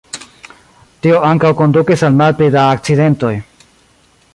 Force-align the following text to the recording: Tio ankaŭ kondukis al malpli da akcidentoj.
Tio 1.05 1.19
ankaŭ 1.27 1.53
kondukis 1.61 2.07
al 2.09 2.19
malpli 2.23 2.51
da 2.59 2.67
akcidentoj. 2.79 3.35